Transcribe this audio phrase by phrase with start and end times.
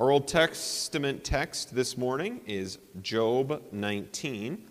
[0.00, 4.66] Our Old Testament text this morning is Job 19.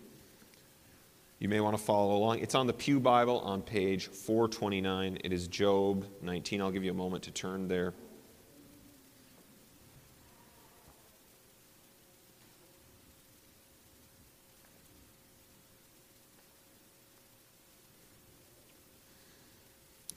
[1.38, 2.40] You may want to follow along.
[2.40, 5.20] It's on the Pew Bible on page 429.
[5.24, 6.62] It is Job 19.
[6.64, 7.94] I'll give you a moment to turn there.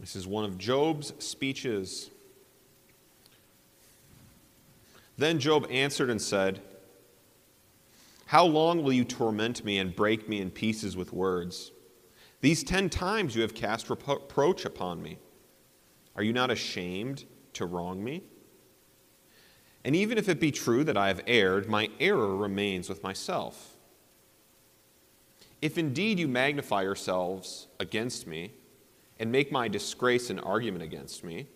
[0.01, 2.09] This is one of Job's speeches.
[5.17, 6.61] Then Job answered and said,
[8.27, 11.73] How long will you torment me and break me in pieces with words?
[12.41, 15.19] These ten times you have cast reproach upon me.
[16.17, 18.23] Are you not ashamed to wrong me?
[19.85, 23.77] And even if it be true that I have erred, my error remains with myself.
[25.61, 28.53] If indeed you magnify yourselves against me,
[29.23, 31.47] and make my disgrace an argument against me,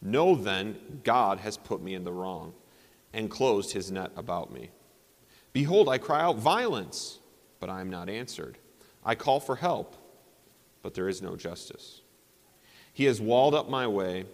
[0.00, 2.54] know then God has put me in the wrong
[3.16, 4.68] and closed his net about me.
[5.54, 7.18] Behold, I cry out violence,
[7.60, 8.58] but I am not answered.
[9.02, 9.96] I call for help,
[10.82, 12.02] but there is no justice.
[12.92, 14.26] He has walled up my way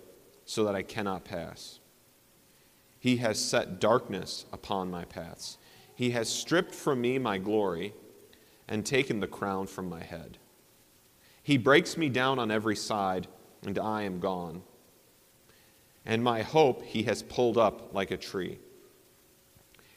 [0.44, 1.78] so that I cannot pass.
[2.98, 5.58] He has set darkness upon my paths.
[5.94, 7.94] He has stripped from me my glory
[8.66, 10.38] and taken the crown from my head.
[11.44, 13.28] He breaks me down on every side,
[13.64, 14.62] and I am gone.
[16.04, 18.58] And my hope he has pulled up like a tree.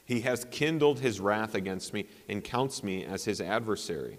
[0.06, 4.18] He has kindled his wrath against me and counts me as his adversary.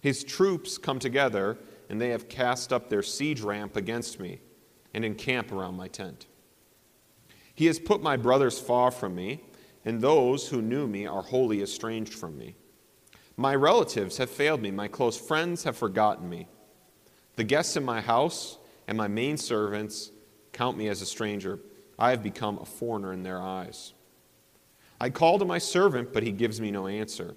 [0.00, 1.56] His troops come together,
[1.88, 4.40] and they have cast up their siege ramp against me
[4.92, 6.26] and encamp around my tent.
[7.54, 9.44] He has put my brothers far from me,
[9.84, 12.56] and those who knew me are wholly estranged from me.
[13.36, 14.70] My relatives have failed me.
[14.70, 16.48] My close friends have forgotten me.
[17.36, 20.10] The guests in my house and my main servants
[20.52, 21.60] count me as a stranger.
[21.98, 23.93] I have become a foreigner in their eyes.
[25.00, 27.34] I call to my servant, but he gives me no answer.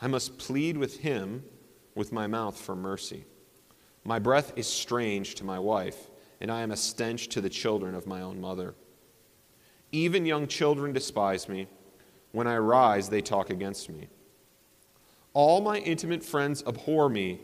[0.00, 1.44] I must plead with him
[1.94, 3.24] with my mouth for mercy.
[4.04, 7.94] My breath is strange to my wife, and I am a stench to the children
[7.94, 8.74] of my own mother.
[9.90, 11.66] Even young children despise me.
[12.32, 14.08] When I rise, they talk against me.
[15.34, 17.40] All my intimate friends abhor me,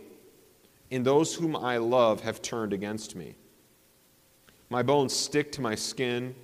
[0.90, 3.34] and those whom I love have turned against me.
[4.70, 6.34] My bones stick to my skin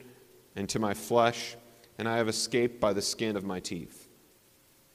[0.56, 1.56] and to my flesh,
[2.00, 4.08] and I have escaped by the skin of my teeth.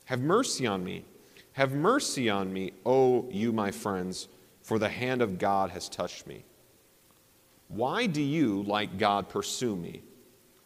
[0.06, 1.06] Have mercy on me.
[1.54, 4.28] Have mercy on me, O you, my friends,
[4.64, 6.44] for the hand of God has touched me.
[7.68, 10.02] Why do you, like God, pursue me?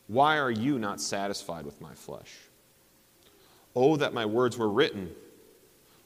[0.07, 2.33] Why are you not satisfied with my flesh?
[3.75, 5.11] Oh, that my words were written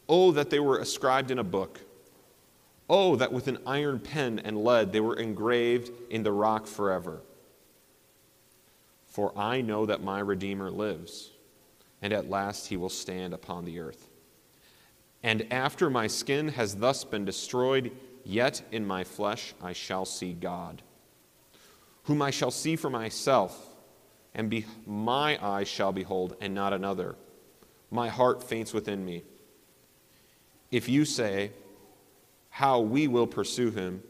[0.09, 1.79] Oh, that they were inscribed in a book.
[2.89, 7.22] Oh, that with an iron pen and lead they were engraved in the rock forever.
[9.13, 11.29] For I know that my Redeemer lives,
[12.01, 14.09] and at last he will stand upon the earth.
[15.22, 17.91] And after my skin has thus been destroyed,
[18.23, 20.81] yet in my flesh I shall see God,
[22.06, 23.75] whom I shall see for myself,
[24.34, 27.16] and be, my eyes shall behold, and not another.
[27.91, 29.22] My heart faints within me.
[30.72, 31.52] If you say,
[32.50, 34.02] How we will pursue him,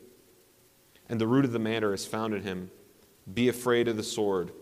[1.10, 2.72] and the root of the matter is found in him,
[3.34, 4.54] be afraid of the sword,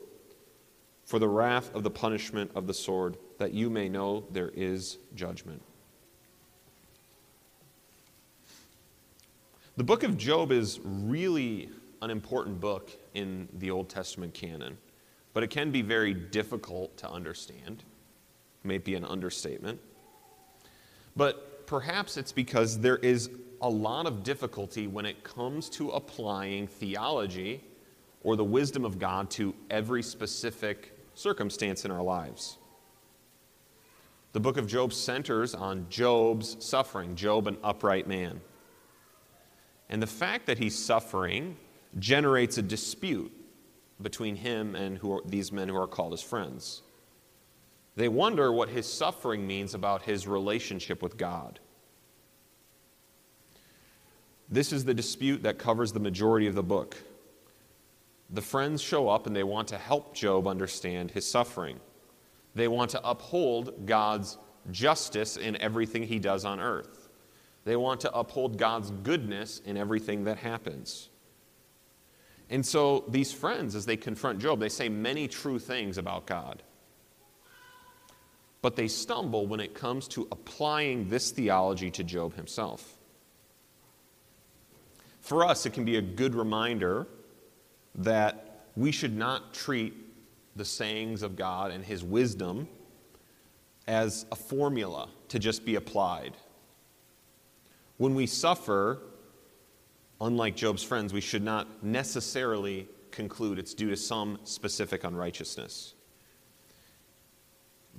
[1.12, 4.98] for the wrath of the punishment of the sword, that you may know there is
[5.14, 5.62] judgment.
[9.76, 11.70] The book of Job is really
[12.02, 14.78] an important book in the Old Testament canon,
[15.34, 17.84] but it can be very difficult to understand.
[18.64, 19.82] May be an understatement.
[21.18, 23.30] But perhaps it's because there is
[23.62, 27.66] a lot of difficulty when it comes to applying theology
[28.24, 32.58] or the wisdom of God to every specific circumstance in our lives.
[34.34, 38.42] The book of Job centers on Job's suffering, Job, an upright man.
[39.90, 41.58] And the fact that he's suffering
[42.00, 43.32] generates a dispute
[44.02, 46.82] between him and are, these men who are called his friends.
[47.98, 51.60] They wonder what his suffering means about his relationship with God.
[54.50, 56.98] This is the dispute that covers the majority of the book.
[58.32, 61.80] The friends show up and they want to help Job understand his suffering.
[62.56, 64.38] They want to uphold God's
[64.72, 67.10] justice in everything he does on earth.
[67.66, 71.10] They want to uphold God's goodness in everything that happens.
[72.50, 76.64] And so these friends, as they confront Job, they say many true things about God.
[78.62, 82.98] But they stumble when it comes to applying this theology to Job himself.
[85.20, 87.08] For us, it can be a good reminder
[87.96, 89.94] that we should not treat
[90.56, 92.68] the sayings of God and his wisdom
[93.88, 96.36] as a formula to just be applied.
[97.98, 99.00] When we suffer,
[100.20, 105.94] unlike Job's friends, we should not necessarily conclude it's due to some specific unrighteousness.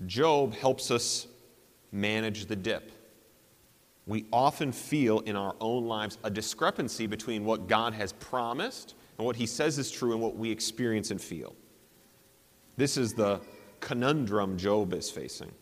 [0.06, 1.26] Job helps us
[1.92, 2.90] manage the dip.
[4.06, 9.26] We often feel in our own lives a discrepancy between what God has promised and
[9.26, 11.54] what he says is true and what we experience and feel.
[12.76, 13.40] This is the
[13.80, 15.52] conundrum Job is facing.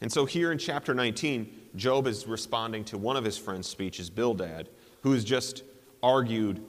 [0.00, 4.10] And so here in chapter 19, Job is responding to one of his friend's speeches,
[4.10, 4.68] Bildad,
[5.02, 5.62] who has just
[6.02, 6.62] argued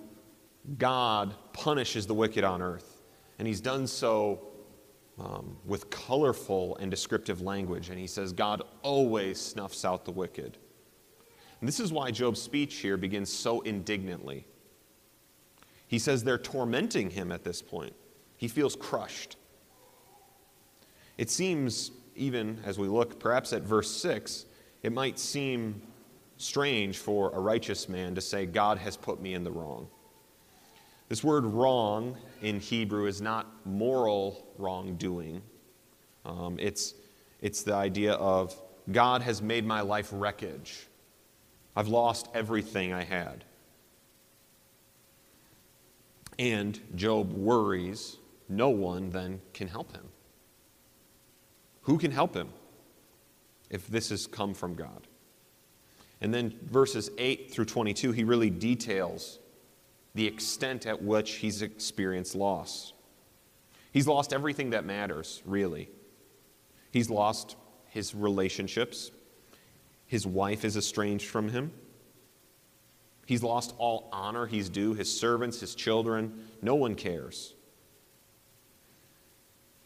[0.78, 3.02] God punishes the wicked on earth.
[3.40, 4.48] And he's done so
[5.18, 7.90] um, with colorful and descriptive language.
[7.90, 10.58] And he says, God always snuffs out the wicked.
[11.60, 14.46] And this is why Job's speech here begins so indignantly.
[15.92, 17.94] He says they're tormenting him at this point.
[18.38, 19.36] He feels crushed.
[21.18, 24.46] It seems, even as we look perhaps at verse 6,
[24.84, 25.82] it might seem
[26.38, 29.90] strange for a righteous man to say, God has put me in the wrong.
[31.10, 35.42] This word wrong in Hebrew is not moral wrongdoing.
[36.24, 36.94] Um, it's,
[37.42, 38.56] it's the idea of
[38.94, 40.88] God has made my life wreckage.
[41.76, 43.44] I've lost everything I had.
[46.40, 48.18] And Job worries
[48.50, 50.10] no one then can help him.
[51.84, 52.50] Who can help him
[53.70, 55.08] if this has come from God?
[56.20, 59.40] And then verses 8 through 22, he really details
[60.14, 62.94] the extent at which he's experienced loss.
[63.92, 65.90] He's lost everything that matters, really.
[66.92, 67.56] He's lost
[67.88, 69.12] his relationships.
[70.06, 71.72] His wife is estranged from him.
[73.32, 76.34] He's lost all honor he's due, his servants, his children.
[76.62, 77.54] No one cares.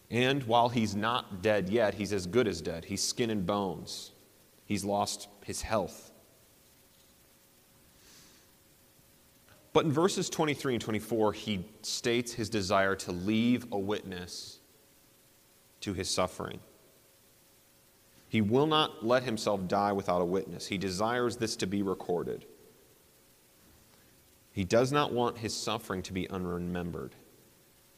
[0.09, 2.85] And while he's not dead yet, he's as good as dead.
[2.85, 4.13] He's skin and bones.
[4.65, 6.11] He's lost his health.
[9.73, 14.57] But in verses 23 and 24, he states his desire to leave a witness
[15.81, 16.61] to his suffering.
[18.27, 20.65] He will not let himself die without a witness.
[20.65, 22.47] He desires this to be recorded.
[24.55, 27.11] He does not want his suffering to be unremembered.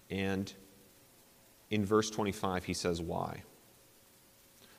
[0.09, 0.51] And
[1.69, 3.44] in verse 25, he says, Why?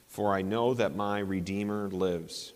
[0.06, 2.52] For I know that my Redeemer lives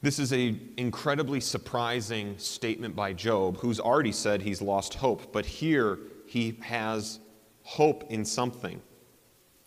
[0.00, 5.44] this is an incredibly surprising statement by Job, who's already said he's lost hope, but
[5.44, 7.18] here he has
[7.64, 8.80] hope in something.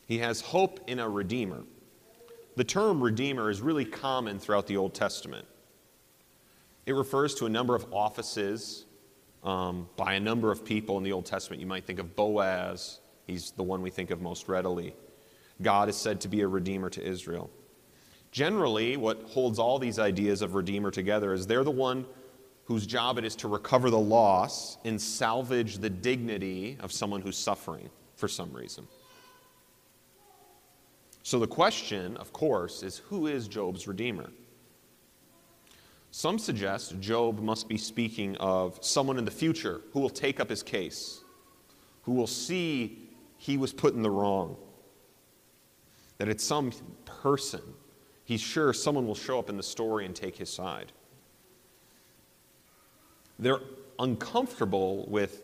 [0.05, 1.63] He has hope in a Redeemer.
[2.55, 5.45] The term Redeemer is really common throughout the Old Testament.
[6.91, 8.83] It refers to a number of offices
[9.45, 11.61] um, by a number of people in the Old Testament.
[11.61, 14.93] You might think of Boaz, he's the one we think of most readily.
[15.61, 17.49] God is said to be a Redeemer to Israel.
[18.33, 22.05] Generally, what holds all these ideas of Redeemer together is they're the one
[22.65, 27.37] whose job it is to recover the loss and salvage the dignity of someone who's
[27.37, 28.85] suffering for some reason.
[31.23, 34.29] So the question, of course, is who is Job's Redeemer?
[36.11, 40.49] Some suggest Job must be speaking of someone in the future who will take up
[40.49, 41.21] his case,
[42.03, 44.55] who will see he was put in the wrong,
[46.17, 46.71] that it's some
[47.05, 47.61] person
[48.31, 50.93] He's sure someone will show up in the story and take his side.
[53.37, 53.59] They're
[53.99, 55.43] uncomfortable with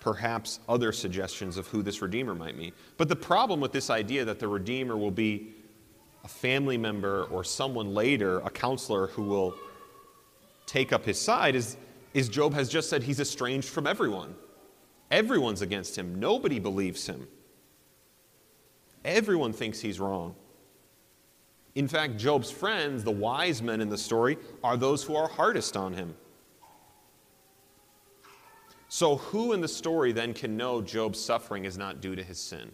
[0.00, 2.72] perhaps other suggestions of who this Redeemer might be.
[2.96, 5.52] But the problem with this idea that the Redeemer will be
[6.24, 9.54] a family member or someone later, a counselor who will
[10.66, 11.76] take up his side, is,
[12.12, 14.34] is Job has just said he's estranged from everyone.
[15.10, 17.26] Everyone's against him, nobody believes him.
[19.04, 20.34] Everyone thinks he's wrong.
[21.76, 25.76] In fact, Job's friends, the wise men in the story, are those who are hardest
[25.76, 26.14] on him.
[28.88, 32.38] So, who in the story then can know Job's suffering is not due to his
[32.38, 32.72] sin?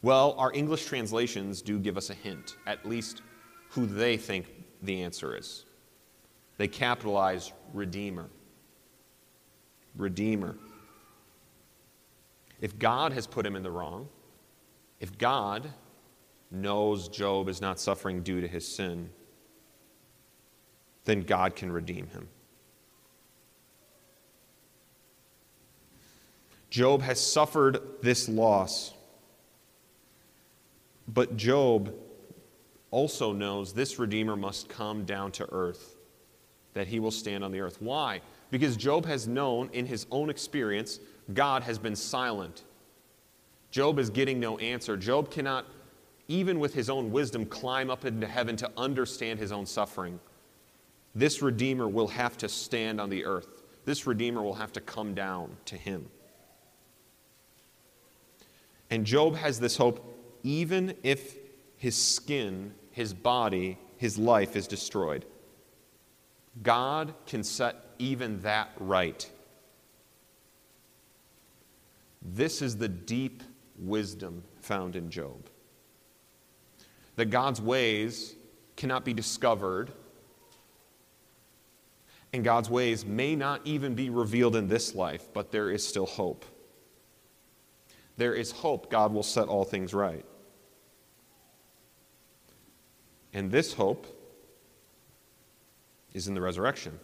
[0.00, 3.22] Well, our English translations do give us a hint, at least
[3.70, 4.53] who they think
[4.86, 5.64] the answer is.
[6.56, 8.28] They capitalize Redeemer.
[9.96, 10.56] Redeemer.
[12.60, 14.08] If God has put him in the wrong,
[15.00, 15.68] if God
[16.50, 19.10] knows Job is not suffering due to his sin,
[21.04, 22.28] then God can redeem him.
[26.70, 28.92] Job has suffered this loss,
[31.06, 31.94] but Job
[32.94, 35.96] also knows this Redeemer must come down to earth,
[36.74, 37.82] that he will stand on the earth.
[37.82, 38.20] Why?
[38.52, 41.00] Because Job has known in his own experience,
[41.32, 42.62] God has been silent.
[43.72, 44.96] Job is getting no answer.
[44.96, 45.66] Job cannot,
[46.28, 50.20] even with his own wisdom, climb up into heaven to understand his own suffering.
[51.16, 53.62] This Redeemer will have to stand on the earth.
[53.84, 56.06] This Redeemer will have to come down to him.
[58.88, 60.12] And Job has this hope
[60.44, 61.38] even if
[61.76, 65.24] his skin, his body, his life is destroyed.
[66.62, 69.28] God can set even that right.
[72.22, 73.42] This is the deep
[73.76, 75.48] wisdom found in Job.
[77.16, 78.36] That God's ways
[78.76, 79.90] cannot be discovered,
[82.32, 86.06] and God's ways may not even be revealed in this life, but there is still
[86.06, 86.44] hope.
[88.18, 90.24] There is hope God will set all things right.
[93.34, 94.06] And this hope
[96.12, 96.98] is in the resurrection.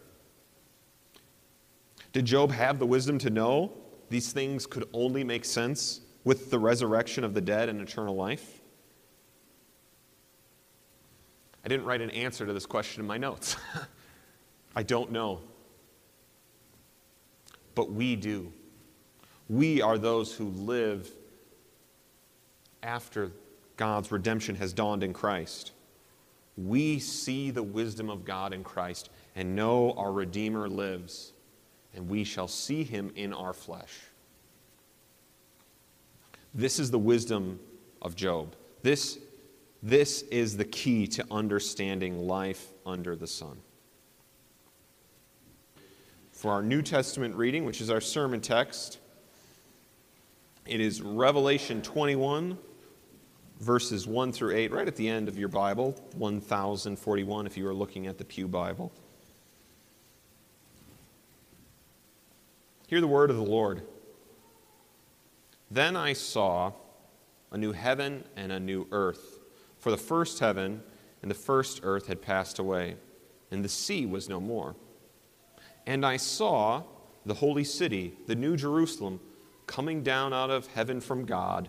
[2.12, 3.72] Did Job have the wisdom to know
[4.08, 8.60] these things could only make sense with the resurrection of the dead and eternal life?
[11.64, 13.56] I didn't write an answer to this question in my notes.
[14.76, 15.40] I don't know.
[17.74, 18.52] But we do.
[19.48, 21.10] We are those who live
[22.82, 23.32] after
[23.76, 25.72] God's redemption has dawned in Christ.
[26.66, 31.32] We see the wisdom of God in Christ and know our Redeemer lives,
[31.94, 34.00] and we shall see him in our flesh.
[36.52, 37.60] This is the wisdom
[38.02, 38.56] of Job.
[38.82, 39.18] This,
[39.82, 43.58] this is the key to understanding life under the sun.
[46.32, 48.98] For our New Testament reading, which is our sermon text,
[50.66, 52.58] it is Revelation 21,
[53.60, 57.74] verses 1 through 8, right at the end of your Bible, 1041 if you are
[57.74, 58.90] looking at the Pew Bible.
[62.86, 63.82] Hear the word of the Lord.
[65.70, 66.72] Then I saw
[67.52, 69.38] a new heaven and a new earth.
[69.78, 70.82] For the first heaven
[71.22, 72.96] and the first earth had passed away,
[73.50, 74.74] and the sea was no more.
[75.86, 76.82] And I saw
[77.26, 79.20] the holy city, the new Jerusalem,
[79.66, 81.68] coming down out of heaven from God,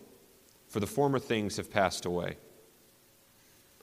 [0.71, 2.37] for the former things have passed away.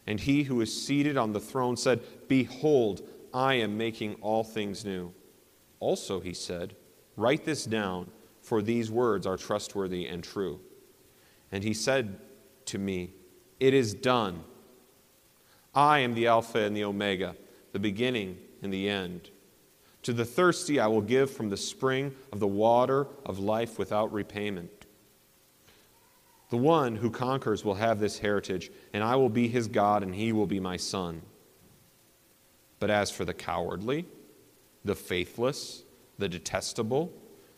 [0.07, 4.87] And he who is seated on the throne said, Behold, I am making all things
[4.87, 5.13] new.
[5.81, 6.75] Also, he said,
[7.15, 10.61] Write this down for these words are trustworthy and true.
[11.53, 12.19] And he said
[12.65, 13.13] to me,
[13.61, 14.43] It is done.
[15.75, 17.37] I am the Alpha and the Omega,
[17.73, 19.29] the beginning and the end.
[20.05, 24.11] To the thirsty I will give from the spring of the water of life without
[24.11, 24.78] repayment.
[26.51, 30.15] The one who conquers will have this heritage, and I will be his God, and
[30.15, 31.23] he will be my son.
[32.79, 34.07] But as for the cowardly,
[34.85, 35.85] the faithless,
[36.19, 37.13] the detestable,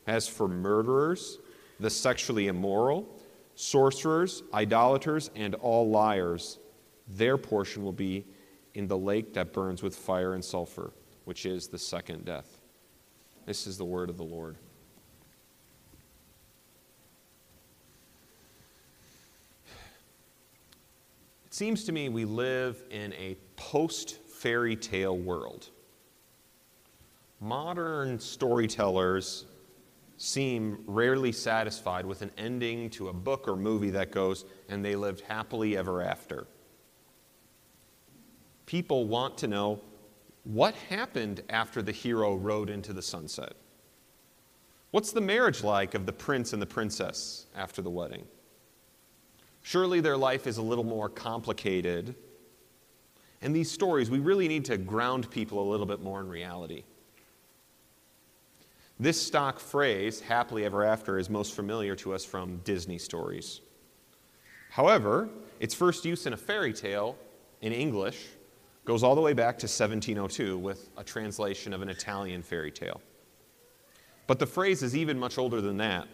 [0.07, 1.39] as for murderers,
[1.79, 3.09] the sexually immoral,
[3.55, 6.59] sorcerers, idolaters, and all liars,
[7.07, 8.25] their portion will be
[8.75, 10.93] in the lake that burns with fire and sulfur,
[11.25, 12.61] which is the second death.
[13.47, 14.57] This is the word of the Lord.
[21.61, 25.69] Seems to me we live in a post fairy tale world.
[27.39, 29.45] Modern storytellers
[30.17, 34.97] seem rarely satisfied with an ending to a book or movie that goes, and they
[34.97, 36.47] lived happily ever after.
[38.65, 39.83] People want to know
[40.45, 43.53] what happened after the hero rode into the sunset?
[44.93, 48.25] What's the marriage like of the prince and the princess after the wedding?
[49.63, 52.15] Surely their life is a little more complicated.
[53.43, 56.85] And these stories, we really need to ground people a little bit more in reality.
[58.99, 63.63] This stock phrase, happily ever after, is most familiar to us from Disney stories.
[64.71, 67.17] However, its first use in a fairy tale
[67.63, 68.27] in English
[68.85, 73.01] goes all the way back to 1702 with a translation of an Italian fairy tale.
[74.27, 76.07] But the phrase is even much older than that.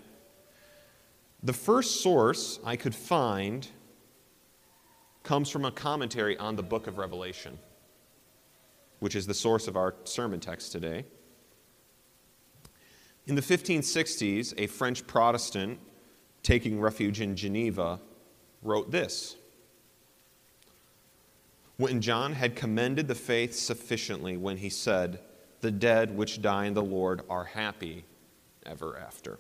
[1.47, 3.69] The first source I could find
[5.23, 7.57] comes from a commentary on the book of Revelation,
[8.99, 11.05] which is the source of our sermon text today.
[13.29, 15.79] In the 1560s, a French Protestant
[16.43, 18.01] taking refuge in Geneva
[18.65, 19.37] wrote this
[21.77, 25.21] When John had commended the faith sufficiently when he said,
[25.61, 28.05] The dead which die in the Lord are happy
[28.65, 29.39] ever after.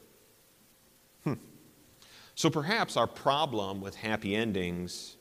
[2.36, 5.16] So perhaps our problem with happy endings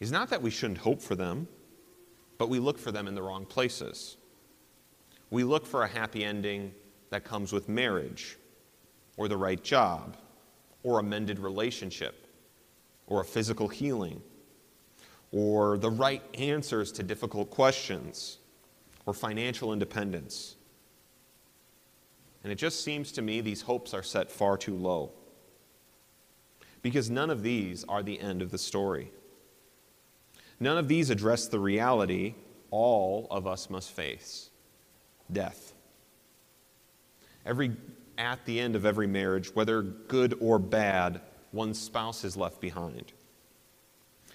[0.00, 1.46] is not that we shouldn't hope for them,
[2.38, 4.16] but we look for them in the wrong places.
[5.30, 6.74] We look for a happy ending
[7.10, 8.38] that comes with marriage,
[9.18, 10.16] or the right job,
[10.82, 12.26] or a mended relationship,
[13.06, 14.22] or a physical healing,
[15.32, 18.38] or the right answers to difficult questions,
[19.04, 20.56] or financial independence.
[22.42, 25.12] And it just seems to me these hopes are set far too low.
[26.86, 29.10] Because none of these are the end of the story.
[30.60, 32.36] None of these address the reality
[32.70, 34.50] all of us must face
[35.32, 35.72] death.
[37.44, 37.72] Every,
[38.18, 43.12] at the end of every marriage, whether good or bad, one spouse is left behind.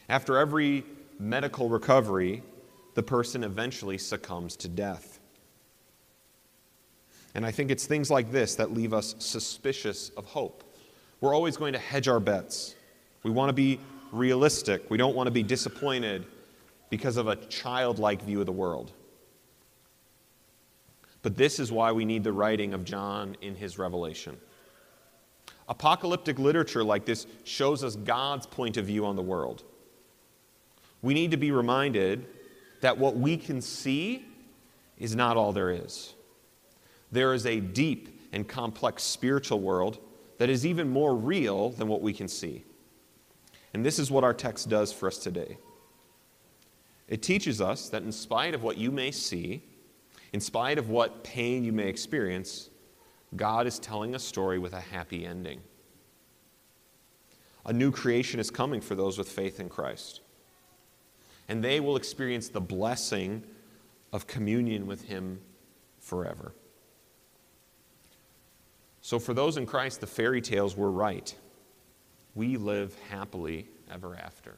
[0.10, 0.84] After every
[1.20, 2.44] medical recovery,
[2.96, 5.22] the person eventually succumbs to death.
[7.34, 10.66] And I think it's things like this that leave us suspicious of hope.
[11.22, 12.76] We're always going to hedge our bets.
[13.24, 13.80] We want to be
[14.12, 14.90] realistic.
[14.90, 16.26] We don't want to be disappointed
[16.90, 18.92] because of a childlike view of the world.
[21.22, 24.36] But this is why we need the writing of John in his revelation.
[25.70, 29.64] Apocalyptic literature like this shows us God's point of view on the world.
[31.04, 32.26] We need to be reminded
[32.82, 34.26] that what we can see
[34.98, 36.16] is not all there is.
[37.12, 40.00] There is a deep and complex spiritual world
[40.42, 42.64] that is even more real than what we can see.
[43.76, 45.60] And this is what our text does for us today.
[47.08, 49.62] It teaches us that in spite of what you may see,
[50.34, 52.72] in spite of what pain you may experience,
[53.36, 55.62] God is telling a story with a happy ending.
[57.68, 60.22] A new creation is coming for those with faith in Christ.
[61.50, 63.44] And they will experience the blessing
[64.12, 65.40] of communion with Him
[66.00, 66.56] forever.
[69.02, 71.34] So, for those in Christ, the fairy tales were right.
[72.36, 74.58] We live happily ever after.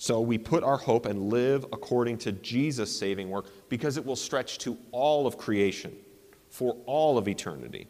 [0.00, 4.16] So we put our hope and live according to Jesus' saving work because it will
[4.16, 5.94] stretch to all of creation
[6.48, 7.86] for all of eternity.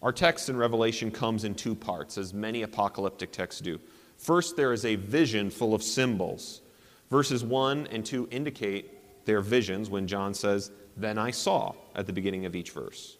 [0.00, 3.78] Our text in Revelation comes in two parts, as many apocalyptic texts do.
[4.16, 6.62] First, there is a vision full of symbols.
[7.10, 12.12] Verses 1 and 2 indicate their visions when John says, Then I saw, at the
[12.12, 13.18] beginning of each verse.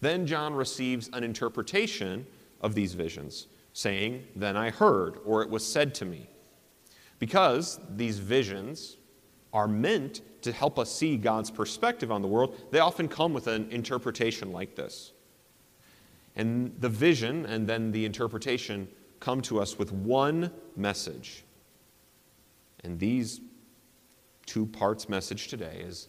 [0.00, 2.26] Then John receives an interpretation
[2.60, 6.28] of these visions saying, Then I heard, or it was said to me.
[7.18, 8.96] Because these visions
[9.52, 13.46] are meant to help us see God's perspective on the world, they often come with
[13.46, 15.12] an interpretation like this.
[16.36, 21.44] And the vision and then the interpretation come to us with one message.
[22.84, 23.40] And these
[24.46, 26.08] two parts message today is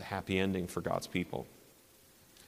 [0.00, 1.46] the happy ending for God's people.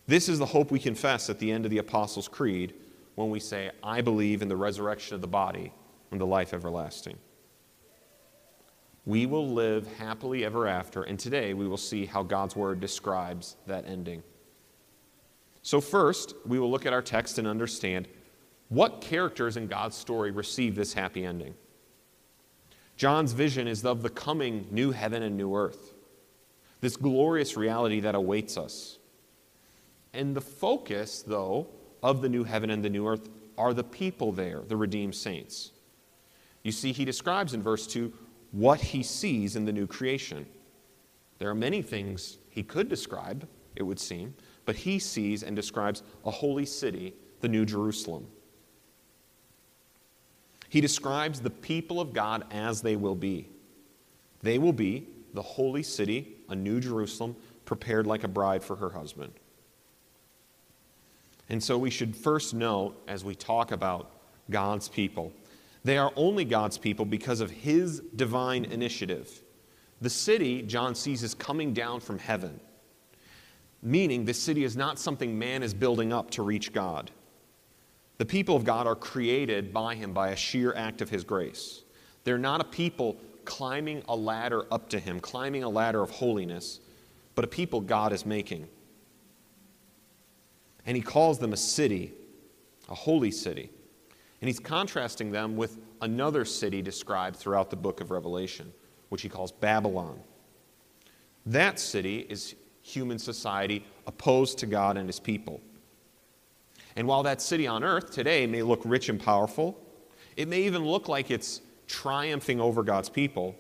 [0.07, 2.73] This is the hope we confess at the end of the Apostles' Creed
[3.15, 5.71] when we say, I believe in the resurrection of the body
[6.11, 7.19] and the life everlasting.
[9.05, 13.57] We will live happily ever after, and today we will see how God's Word describes
[13.67, 14.23] that ending.
[15.61, 18.09] So, first, we will look at our text and understand
[18.71, 21.55] what characters in God's story receive this happy ending.
[22.97, 25.92] John's vision is of the coming new heaven and new earth,
[26.83, 28.99] this glorious reality that awaits us.
[30.13, 31.69] And the focus, though,
[32.03, 35.71] of the new heaven and the new earth are the people there, the redeemed saints.
[36.65, 38.13] You see, he describes in verse 2
[38.51, 40.45] what he sees in the new creation.
[41.39, 44.35] There are many things he could describe, it would seem,
[44.67, 48.27] but he sees and describes a holy city, the New Jerusalem.
[50.69, 53.49] He describes the people of God as they will be.
[54.43, 58.91] They will be the holy city, a New Jerusalem, prepared like a bride for her
[58.91, 59.33] husband.
[61.49, 64.11] And so we should first note, as we talk about
[64.51, 65.33] God's people,
[65.85, 69.43] they are only God's people because of His divine initiative.
[70.01, 72.61] The city, John sees, is coming down from heaven,
[73.83, 77.11] meaning the city is not something man is building up to reach God.
[78.19, 81.83] The people of God are created by Him by a sheer act of His grace.
[82.25, 86.81] They're not a people climbing a ladder up to Him, climbing a ladder of holiness,
[87.35, 88.69] but a people God is making.
[90.85, 92.13] And he calls them a city,
[92.89, 93.71] a holy city.
[94.41, 98.73] And he's contrasting them with another city described throughout the book of Revelation,
[99.09, 100.19] which he calls Babylon.
[101.47, 105.61] That city is human society opposed to God and his people.
[106.97, 109.79] And while that city on earth today may look rich and powerful,
[110.37, 111.61] it may even look like it's
[111.93, 113.55] triumphing over God's people.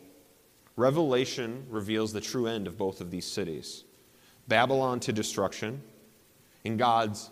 [0.76, 3.84] Revelation reveals the true end of both of these cities
[4.48, 5.80] Babylon to destruction,
[6.64, 7.30] and God's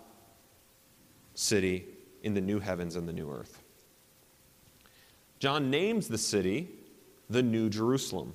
[1.34, 1.86] city
[2.22, 3.60] in the new heavens and the new earth.
[5.40, 6.68] John names the city
[7.28, 8.34] the New Jerusalem.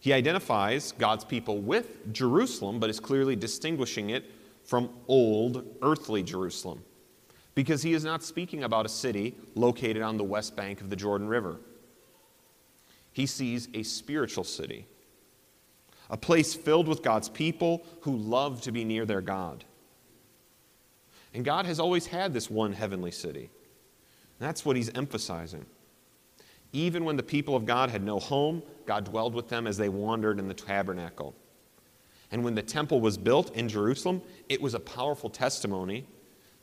[0.00, 4.30] He identifies God's people with Jerusalem, but is clearly distinguishing it
[4.64, 6.82] from old earthly Jerusalem
[7.54, 10.96] because he is not speaking about a city located on the west bank of the
[10.96, 11.58] Jordan River.
[13.12, 14.86] He sees a spiritual city,
[16.08, 19.64] a place filled with God's people who love to be near their God.
[21.34, 23.50] And God has always had this one heavenly city.
[24.38, 25.64] that's what he's emphasizing.
[26.72, 29.88] Even when the people of God had no home, God dwelled with them as they
[29.88, 31.34] wandered in the tabernacle.
[32.30, 36.06] And when the temple was built in Jerusalem, it was a powerful testimony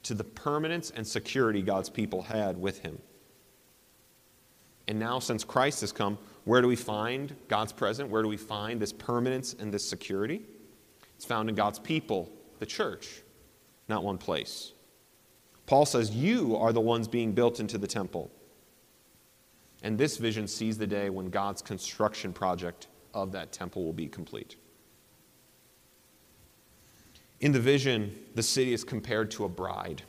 [0.03, 2.99] to the permanence and security God's people had with him.
[4.87, 8.09] And now, since Christ has come, where do we find God's presence?
[8.09, 10.41] Where do we find this permanence and this security?
[11.15, 13.21] It's found in God's people, the church,
[13.87, 14.71] not one place.
[15.67, 18.31] Paul says, You are the ones being built into the temple.
[19.83, 24.07] And this vision sees the day when God's construction project of that temple will be
[24.07, 24.55] complete.
[27.39, 30.03] In the vision, the city is compared to a bride.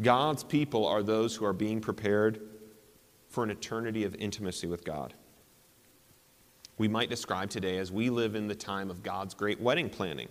[0.00, 2.40] God's people are those who are being prepared
[3.28, 5.14] for an eternity of intimacy with God.
[6.78, 10.28] We might describe today as we live in the time of God's great wedding planning.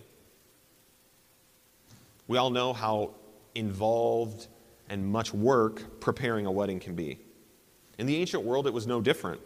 [2.26, 3.14] We all know how
[3.54, 4.48] involved
[4.88, 7.18] and much work preparing a wedding can be.
[7.98, 9.40] In the ancient world, it was no different.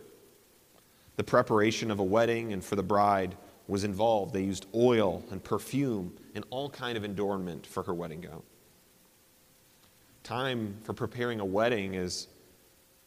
[1.17, 3.37] The preparation of a wedding and for the bride
[3.69, 4.33] was involved.
[4.33, 8.43] They used oil and perfume and all kind of adornment for her wedding gown.
[10.25, 12.29] Time for preparing a wedding is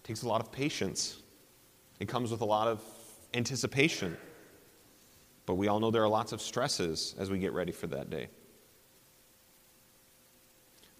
[0.03, 1.21] takes a lot of patience.
[1.99, 2.81] It comes with a lot of
[3.33, 4.17] anticipation.
[5.45, 8.09] But we all know there are lots of stresses as we get ready for that
[8.09, 8.29] day.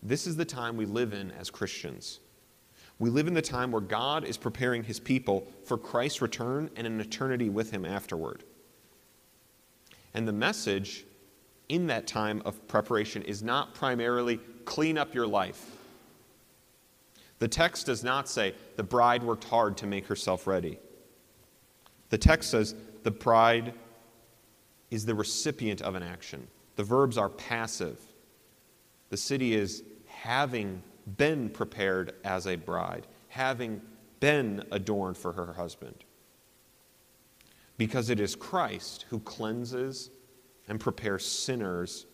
[0.03, 2.19] This is the time we live in as Christians.
[2.97, 6.85] We live in the time where God is preparing his people for Christ's return and
[6.87, 8.43] an eternity with him afterward.
[10.13, 11.05] And the message
[11.69, 15.77] in that time of preparation is not primarily clean up your life.
[17.39, 20.79] The text does not say the bride worked hard to make herself ready.
[22.09, 23.73] The text says the bride
[24.91, 26.47] is the recipient of an action.
[26.75, 27.99] The verbs are passive.
[29.09, 30.83] The city is having
[31.17, 33.81] been prepared as a bride, having
[34.19, 36.03] been adorned for her husband
[37.81, 40.11] because it is Christ who cleanses
[40.67, 42.05] and prepares sinners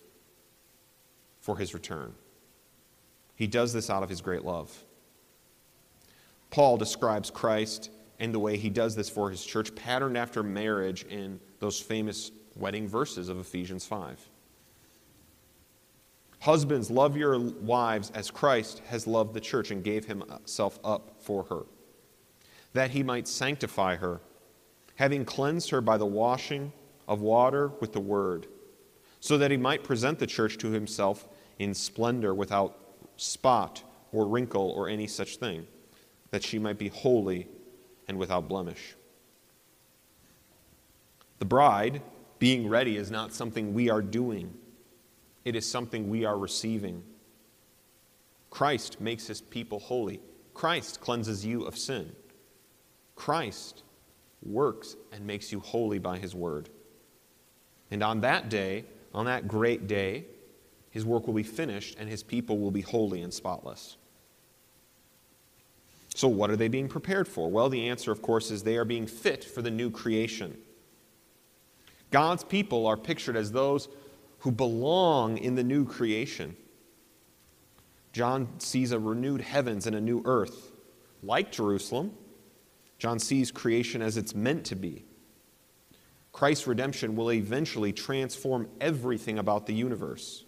[1.41, 2.13] for his return.
[3.35, 4.85] He does this out of his great love.
[6.51, 11.03] Paul describes Christ and the way he does this for his church, patterned after marriage
[11.03, 14.25] in those famous wedding verses of Ephesians 5.
[16.39, 21.43] Husbands, love your wives as Christ has loved the church and gave himself up for
[21.43, 21.63] her,
[22.71, 24.21] that he might sanctify her
[24.97, 26.73] having cleansed her by the washing
[27.07, 28.47] of water with the word,
[29.19, 31.27] so that he might present the church to himself
[31.59, 32.77] in splendor without
[33.15, 35.65] spot or wrinkle or any such thing,
[36.31, 37.47] that she might be holy
[38.07, 38.95] and without blemish.
[41.39, 42.01] The bride,
[42.39, 44.53] being ready, is not something we are doing,
[45.45, 47.03] it is something we are receiving.
[48.49, 50.19] Christ makes his people holy.
[50.53, 52.11] Christ cleanses you of sin.
[53.15, 53.83] Christ
[54.43, 56.69] works and makes you holy by his word.
[57.91, 60.25] And on that day, on that great day,
[60.89, 63.97] his work will be finished and his people will be holy and spotless.
[66.15, 67.49] So, what are they being prepared for?
[67.49, 70.57] Well, the answer, of course, is they are being fit for the new creation.
[72.09, 73.87] God's people are pictured as those
[74.39, 76.55] who belong in the new creation.
[78.13, 80.71] John sees a renewed heavens and a new earth,
[81.21, 82.13] like Jerusalem,
[82.97, 85.05] John sees creation as it's meant to be.
[86.31, 90.45] Christ's redemption will eventually transform everything about the universe.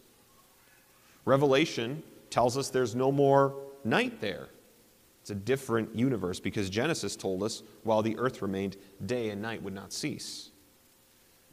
[1.25, 4.49] Revelation tells us there's no more night there.
[5.21, 9.62] It's a different universe because Genesis told us while the earth remained, day and night
[9.62, 10.51] would not cease.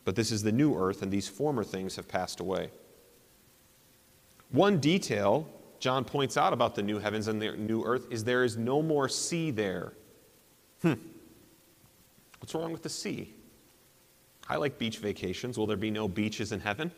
[0.05, 2.71] But this is the new earth, and these former things have passed away.
[4.51, 8.45] One detail John points out about the new heavens and the new earth is there
[8.45, 9.93] is no more sea there.
[10.83, 10.95] Hmm.
[12.41, 13.35] What's wrong with the sea?
[14.49, 15.59] I like beach vacations.
[15.59, 16.93] Will there be no beaches in heaven?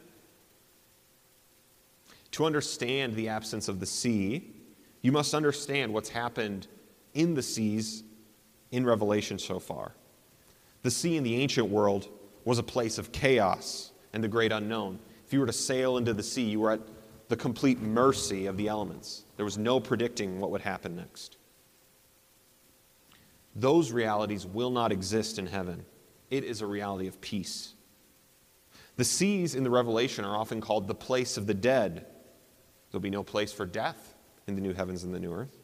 [2.32, 4.50] To understand the absence of the sea,
[5.00, 6.66] you must understand what's happened
[7.14, 8.02] in the seas
[8.70, 9.92] in Revelation so far.
[10.82, 12.08] The sea in the ancient world
[12.44, 14.98] was a place of chaos and the great unknown.
[15.26, 16.80] If you were to sail into the sea, you were at
[17.28, 19.24] the complete mercy of the elements.
[19.36, 21.37] There was no predicting what would happen next.
[23.58, 25.84] Those realities will not exist in heaven.
[26.30, 27.74] It is a reality of peace.
[28.96, 32.06] The seas in the Revelation are often called the place of the dead.
[32.90, 34.14] There'll be no place for death
[34.46, 35.56] in the new heavens and the new earth.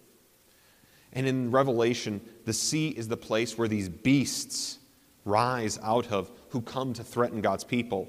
[1.13, 4.79] And in Revelation, the sea is the place where these beasts
[5.25, 8.09] rise out of who come to threaten God's people.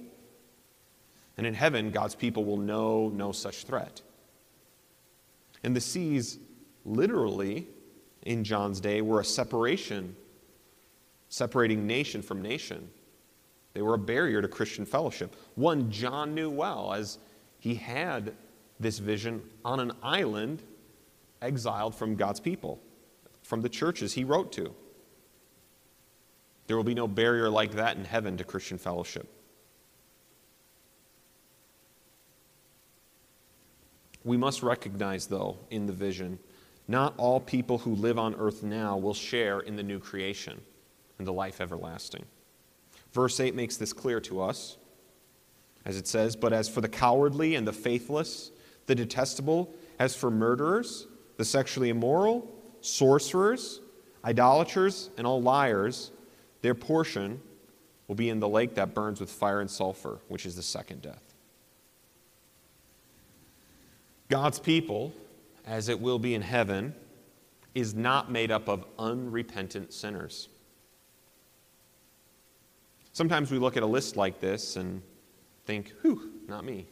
[1.37, 4.01] And in heaven, God's people will know no such threat.
[5.63, 6.39] And the seas,
[6.85, 7.67] literally,
[8.25, 10.15] in John's day, were a separation,
[11.29, 12.89] separating nation from nation.
[13.73, 15.35] They were a barrier to Christian fellowship.
[15.55, 17.19] One John knew well, as
[17.59, 18.33] he had
[18.79, 20.63] this vision on an island
[21.41, 22.81] exiled from God's people,
[23.43, 24.73] from the churches he wrote to.
[26.67, 29.27] There will be no barrier like that in heaven to Christian fellowship.
[34.23, 36.39] We must recognize, though, in the vision,
[36.87, 40.61] not all people who live on earth now will share in the new creation
[41.17, 42.25] and the life everlasting.
[43.11, 44.77] Verse 8 makes this clear to us,
[45.85, 48.51] as it says, But as for the cowardly and the faithless,
[48.85, 53.81] the detestable, as for murderers, the sexually immoral, sorcerers,
[54.23, 56.11] idolaters, and all liars,
[56.61, 57.41] their portion
[58.07, 61.01] will be in the lake that burns with fire and sulfur, which is the second
[61.01, 61.33] death.
[64.29, 65.13] God's people,
[65.65, 66.93] as it will be in heaven,
[67.73, 70.47] is not made up of unrepentant sinners.
[73.11, 75.01] Sometimes we look at a list like this and
[75.65, 76.85] think, whew, not me.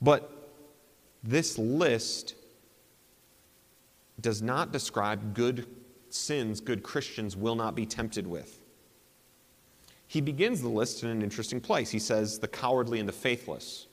[0.00, 0.30] But
[1.22, 2.34] this list
[4.20, 5.66] does not describe good
[6.10, 8.60] sins good Christians will not be tempted with.
[10.06, 11.90] He begins the list in an interesting place.
[11.90, 13.86] He says, the cowardly and the faithless.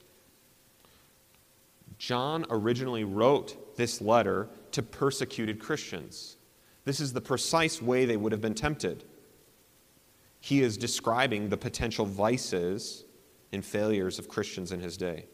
[1.98, 6.36] John originally wrote this letter to persecuted Christians.
[6.84, 9.04] This is the precise way they would have been tempted.
[10.40, 13.04] He is describing the potential vices
[13.52, 15.26] and failures of Christians in his day.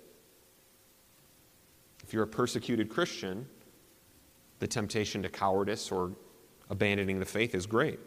[2.02, 3.46] If you're a persecuted Christian,
[4.58, 6.12] the temptation to cowardice or
[6.70, 7.98] abandoning the faith is great.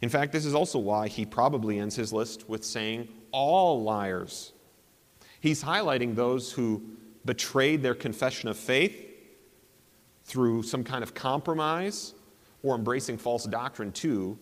[0.00, 4.52] In fact, this is also why he probably ends his list with saying, all liars.
[5.48, 6.82] He's highlighting those who
[7.24, 9.02] betrayed their confession of faith
[10.24, 12.12] through some kind of compromise
[12.62, 14.38] or embracing false doctrine too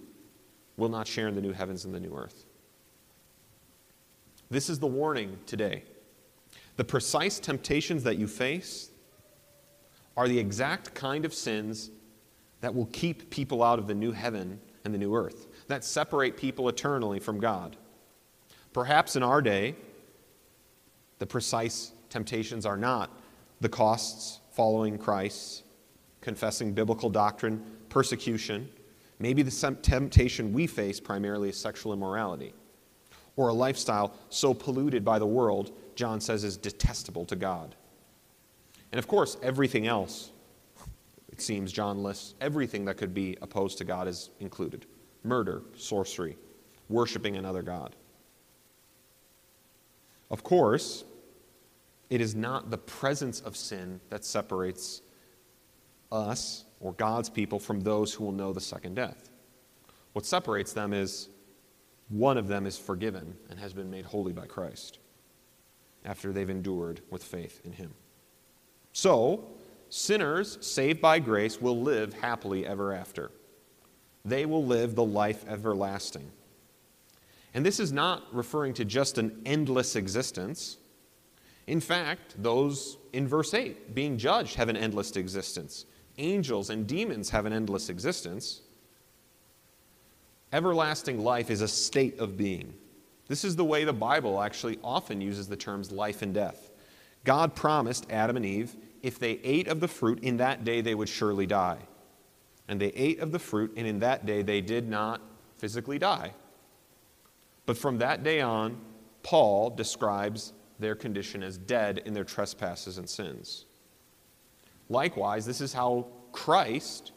[0.76, 2.44] will not share in the new heavens and the new earth.
[4.50, 5.84] This is the warning today.
[6.74, 8.90] The precise temptations that you face
[10.16, 11.92] are the exact kind of sins
[12.62, 16.36] that will keep people out of the new heaven and the new earth, that separate
[16.36, 17.76] people eternally from God.
[18.72, 19.76] Perhaps in our day,
[21.18, 23.10] the precise temptations are not
[23.60, 25.64] the costs following Christ,
[26.20, 28.68] confessing biblical doctrine, persecution.
[29.18, 32.52] Maybe the temptation we face primarily is sexual immorality
[33.36, 37.74] or a lifestyle so polluted by the world, John says, is detestable to God.
[38.92, 40.30] And of course, everything else
[41.36, 44.86] it seems John lists everything that could be opposed to God is included
[45.22, 46.38] murder, sorcery,
[46.88, 47.94] worshiping another God.
[50.30, 51.04] Of course,
[52.10, 55.02] it is not the presence of sin that separates
[56.12, 59.30] us or God's people from those who will know the second death.
[60.12, 61.28] What separates them is
[62.08, 64.98] one of them is forgiven and has been made holy by Christ
[66.04, 67.92] after they've endured with faith in Him.
[68.92, 69.48] So,
[69.88, 73.30] Sinners saved by grace will live happily ever after.
[74.24, 76.30] They will live the life everlasting.
[77.54, 80.78] And this is not referring to just an endless existence.
[81.66, 85.86] In fact, those in verse 8 being judged have an endless existence.
[86.18, 88.62] Angels and demons have an endless existence.
[90.52, 92.72] Everlasting life is a state of being.
[93.28, 96.70] This is the way the Bible actually often uses the terms life and death.
[97.24, 100.94] God promised Adam and Eve if they ate of the fruit, in that day they
[100.94, 101.78] would surely die.
[102.68, 105.20] And they ate of the fruit, and in that day they did not
[105.58, 106.32] physically die.
[107.66, 108.78] But from that day on,
[109.22, 113.66] Paul describes their condition as dead in their trespasses and sins.
[114.88, 117.12] Likewise, this is how Christ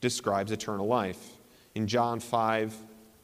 [0.00, 1.38] describes eternal life.
[1.74, 2.74] In John 5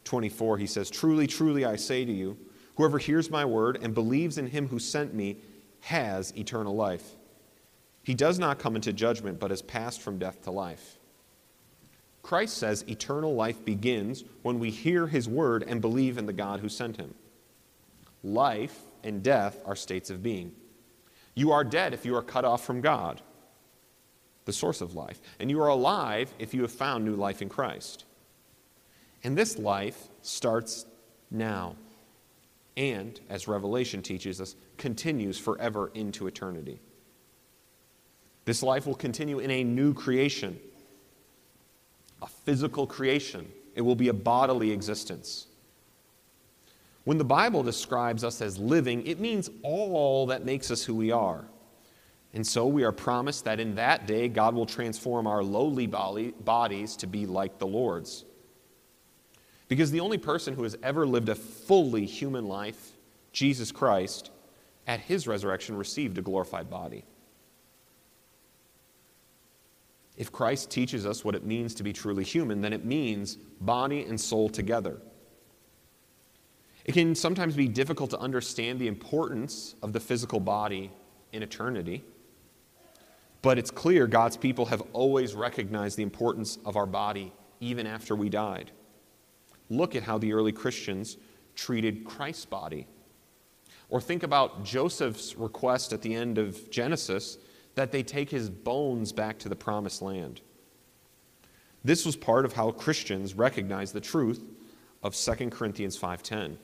[0.05, 2.37] 24, he says, Truly, truly, I say to you,
[2.77, 5.39] whoever hears my word and believes in him who sent me
[5.81, 7.17] has eternal life.
[8.03, 10.99] He does not come into judgment, but has passed from death to life.
[12.23, 16.61] Christ says eternal life begins when we hear his word and believe in the God
[16.61, 17.15] who sent him.
[18.23, 20.53] Life and death are states of being.
[21.35, 23.21] You are dead if you are cut off from God,
[24.45, 27.49] the source of life, and you are alive if you have found new life in
[27.49, 28.05] Christ.
[29.23, 30.87] And this life starts
[31.31, 31.77] now
[32.77, 36.81] and, as Revelation teaches us, continues forever into eternity.
[38.45, 40.59] This life will continue in a new creation,
[42.21, 43.51] a physical creation.
[43.75, 45.47] It will be a bodily existence.
[47.05, 51.13] When the Bible describes us as living, it means all that makes us who we
[51.13, 51.45] are.
[52.33, 56.97] And so we are promised that in that day, God will transform our lowly bodies
[56.97, 58.25] to be like the Lord's.
[59.69, 62.93] Because the only person who has ever lived a fully human life,
[63.33, 64.31] Jesus Christ,
[64.87, 67.05] at his resurrection received a glorified body.
[70.17, 74.05] If Christ teaches us what it means to be truly human, then it means body
[74.05, 75.01] and soul together.
[76.85, 80.91] It can sometimes be difficult to understand the importance of the physical body
[81.33, 82.05] in eternity,
[83.43, 88.15] but it's clear God's people have always recognized the importance of our body even after
[88.15, 88.71] we died.
[89.71, 91.17] Look at how the early Christians
[91.55, 92.87] treated Christ's body.
[93.89, 97.39] Or think about Joseph's request at the end of Genesis
[97.75, 100.41] that they take his bones back to the promised land.
[101.83, 104.43] This was part of how Christians recognized the truth
[105.03, 106.57] of 2 Corinthians 5:10.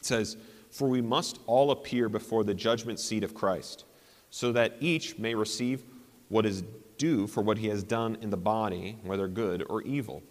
[0.00, 0.36] It says,
[0.70, 3.84] "For we must all appear before the judgment seat of Christ,
[4.30, 5.84] so that each may receive
[6.28, 6.62] what is
[6.96, 10.22] due for what he has done in the body, whether good or evil."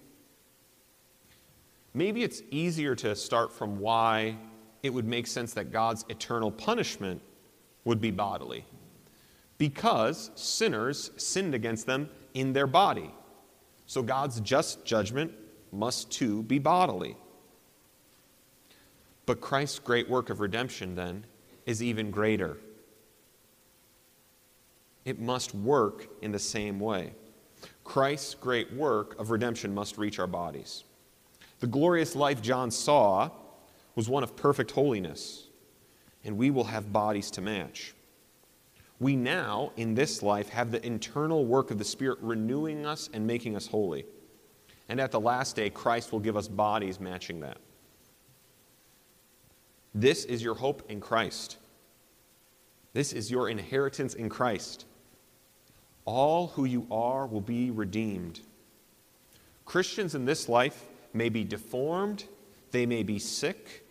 [1.93, 4.37] Maybe it's easier to start from why
[4.83, 7.21] it would make sense that God's eternal punishment
[7.83, 8.65] would be bodily.
[9.57, 13.11] Because sinners sinned against them in their body.
[13.85, 15.33] So God's just judgment
[15.71, 17.17] must too be bodily.
[19.29, 21.23] But Christ's great work of redemption, then,
[21.67, 22.57] is even greater.
[25.05, 27.13] It must work in the same way.
[27.83, 30.83] Christ's great work of redemption must reach our bodies.
[31.59, 33.29] The glorious life John saw
[33.93, 35.45] was one of perfect holiness,
[36.23, 37.93] and we will have bodies to match.
[38.99, 43.27] We now, in this life, have the internal work of the Spirit renewing us and
[43.27, 44.07] making us holy.
[44.87, 47.59] And at the last day, Christ will give us bodies matching that.
[49.93, 51.57] This is your hope in Christ.
[52.93, 54.85] This is your inheritance in Christ.
[56.05, 58.39] All who you are will be redeemed.
[59.65, 62.25] Christians in this life may be deformed,
[62.71, 63.85] they may be sick,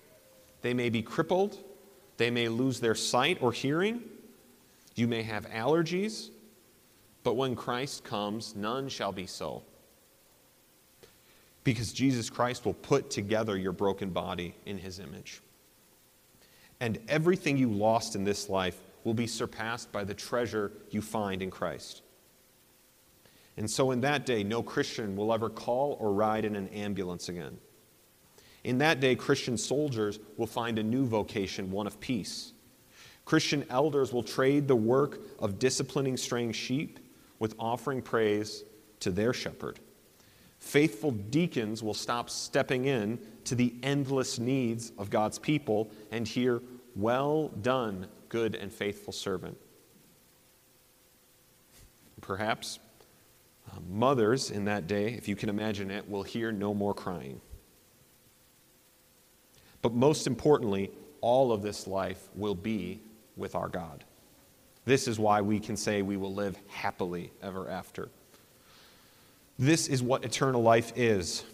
[0.63, 1.59] they may be crippled,
[2.17, 4.03] they may lose their sight or hearing,
[4.97, 6.31] you may have allergies,
[7.23, 9.63] but when Christ comes, none shall be so.
[11.63, 15.41] Because Jesus Christ will put together your broken body in his image.
[16.81, 21.43] And everything you lost in this life will be surpassed by the treasure you find
[21.43, 22.03] in Christ.
[23.57, 27.29] And so in that day, no Christian will ever call or ride in an ambulance
[27.29, 27.59] again.
[28.65, 32.53] In that day, Christian soldiers will find a new vocation, one of peace.
[33.25, 36.99] Christian elders will trade the work of disciplining straying sheep
[37.39, 38.65] with offering praise
[39.01, 39.81] to their shepherd.
[40.59, 46.61] Faithful deacons will stop stepping in to the endless needs of God's people and hear,
[46.95, 49.57] Well done, good and faithful servant.
[52.21, 52.79] Perhaps
[53.71, 57.41] uh, mothers in that day, if you can imagine it, will hear no more crying.
[59.81, 63.01] But most importantly, all of this life will be
[63.37, 64.05] with our God.
[64.85, 68.09] This is why we can say we will live happily ever after.
[69.59, 71.45] This is what eternal life is.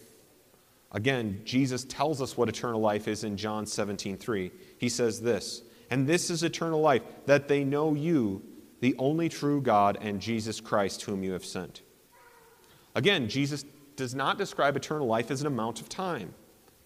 [0.95, 4.51] Again, Jesus tells us what eternal life is in John 17, 3.
[4.79, 8.43] He says this, and this is eternal life, that they know you,
[8.81, 11.83] the only true God, and Jesus Christ, whom you have sent.
[12.95, 13.65] Again, Jesus
[13.97, 16.33] does not describe eternal life as an amount of time.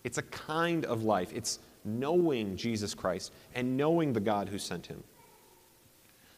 [0.05, 1.31] It's a kind of life.
[1.35, 5.05] It's knowing Jesus Christ and knowing the God who sent him.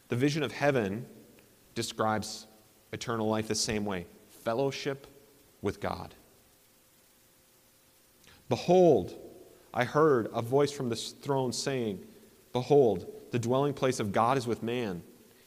[0.09, 1.05] The vision of heaven
[1.73, 2.47] describes
[2.91, 5.07] eternal life the same way fellowship
[5.61, 6.15] with God.
[8.51, 9.15] Behold,
[9.73, 12.03] I heard a voice from the throne saying,
[12.51, 15.03] Behold, the dwelling place of God is with man.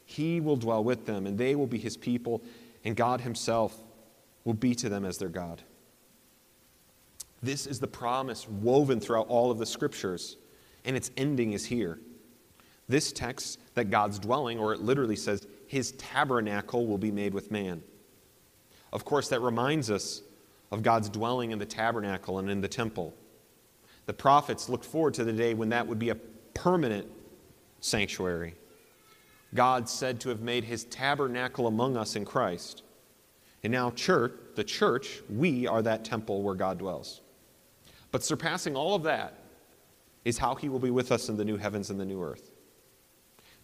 [0.07, 2.43] He will dwell with them, and they will be his people,
[2.83, 3.77] and God himself
[4.45, 5.61] will be to them as their God.
[7.43, 10.39] This is the promise woven throughout all of the scriptures,
[10.87, 11.99] and its ending is here.
[12.89, 17.51] This text that God's dwelling, or it literally says, his tabernacle will be made with
[17.51, 17.83] man.
[18.95, 20.23] Of course, that reminds us
[20.75, 23.14] of God's dwelling in the tabernacle and in the temple.
[24.07, 26.16] The prophets looked forward to the day when that would be a
[26.53, 27.07] permanent
[27.79, 28.57] sanctuary.
[29.55, 32.83] God said to have made his tabernacle among us in Christ.
[33.62, 37.20] And now, church, the church, we are that temple where God dwells.
[38.11, 39.39] But surpassing all of that
[40.25, 42.51] is how he will be with us in the new heavens and the new earth.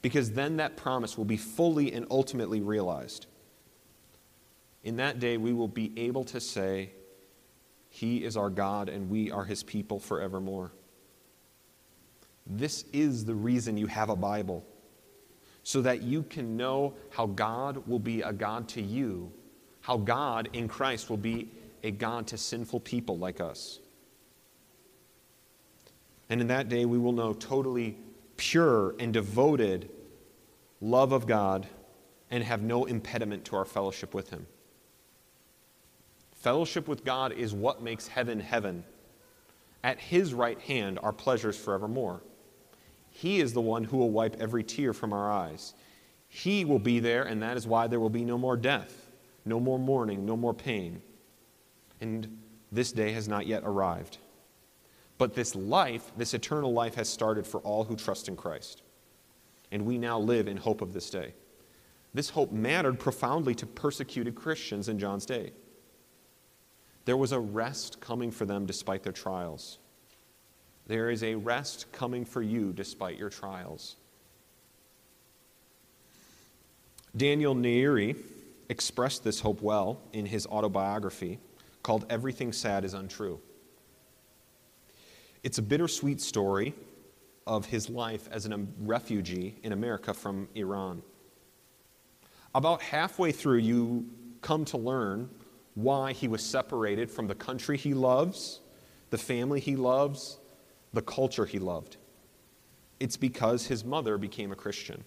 [0.01, 3.27] Because then that promise will be fully and ultimately realized.
[4.85, 6.93] In that day, we will be able to say,
[7.91, 10.73] He is our God and we are His people forevermore.
[12.47, 14.65] This is the reason you have a Bible,
[15.63, 19.31] so that you can know how God will be a God to you,
[19.83, 21.51] how God in Christ will be
[21.83, 23.79] a God to sinful people like us.
[26.29, 27.99] And in that day, we will know totally
[28.37, 29.91] pure and devoted
[30.81, 31.67] love of God
[32.31, 34.47] and have no impediment to our fellowship with Him.
[36.41, 38.83] Fellowship with God is what makes heaven heaven.
[39.85, 42.23] At His right hand are pleasures forevermore.
[43.11, 45.75] He is the one who will wipe every tear from our eyes.
[46.29, 49.11] He will be there, and that is why there will be no more death,
[49.45, 51.03] no more mourning, no more pain.
[52.01, 52.39] And
[52.73, 54.17] this day has not yet arrived.
[55.19, 58.83] But this life, this eternal life, has started for all who trust in Christ.
[59.73, 61.35] And we now live in hope of this day.
[62.15, 65.53] This hope mattered profoundly to persecuted Christians in John's day.
[67.05, 69.79] There was a rest coming for them despite their trials.
[70.87, 73.97] There is a rest coming for you despite your trials.
[77.17, 78.17] Daniel Nayeri
[78.69, 81.39] expressed this hope well in his autobiography
[81.83, 83.41] called Everything Sad is Untrue.
[85.43, 86.75] It's a bittersweet story
[87.47, 91.03] of his life as a um, refugee in America from Iran.
[92.55, 94.09] About halfway through, you
[94.41, 95.31] come to learn
[95.75, 98.61] why he was separated from the country he loves,
[99.11, 100.39] the family he loves,
[100.93, 101.97] the culture he loved.
[102.99, 105.05] It's because his mother became a Christian.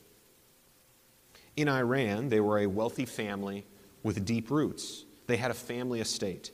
[1.55, 3.65] In Iran, they were a wealthy family
[4.01, 5.05] with deep roots.
[5.27, 6.51] They had a family estate.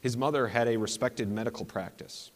[0.00, 2.30] His mother had a respected medical practice.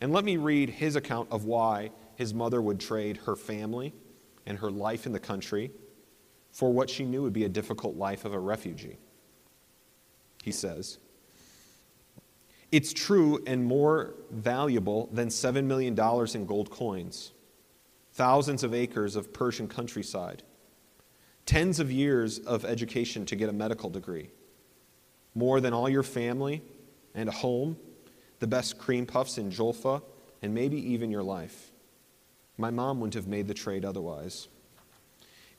[0.00, 3.94] And let me read his account of why his mother would trade her family
[4.46, 5.70] and her life in the country
[6.52, 8.98] for what she knew would be a difficult life of a refugee.
[10.42, 10.98] He says,
[12.72, 15.98] It's true and more valuable than $7 million
[16.34, 17.32] in gold coins,
[18.12, 20.42] thousands of acres of Persian countryside,
[21.46, 24.30] tens of years of education to get a medical degree,
[25.34, 26.62] more than all your family
[27.14, 27.76] and a home
[28.40, 30.02] the best cream puffs in Jolfa,
[30.42, 31.70] and maybe even your life.
[32.56, 34.48] My mom wouldn't have made the trade otherwise.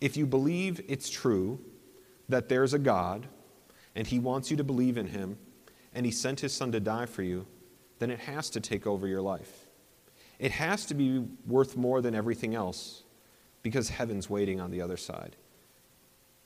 [0.02, 1.60] If you believe it's true
[2.28, 3.28] that there's a God
[3.96, 5.38] and He wants you to believe in Him
[5.94, 7.46] and He sent His Son to die for you,
[8.00, 9.68] then it has to take over your life.
[10.40, 13.04] It has to be worth more than everything else
[13.62, 15.36] because heaven's waiting on the other side.